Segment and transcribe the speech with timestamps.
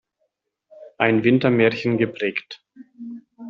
[0.97, 2.65] Ein Wintermärchen“ geprägt.